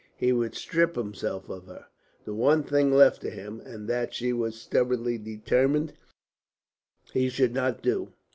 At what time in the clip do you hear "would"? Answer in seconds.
0.33-0.55